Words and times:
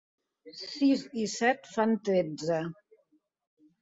Sis 0.61 1.03
i 1.23 1.27
set 1.35 1.71
fan 1.75 1.93
tretze. 2.09 2.59